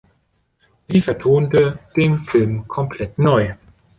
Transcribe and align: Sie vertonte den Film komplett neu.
Sie 0.87 0.99
vertonte 0.99 1.77
den 1.95 2.23
Film 2.23 2.67
komplett 2.67 3.19
neu. 3.19 3.53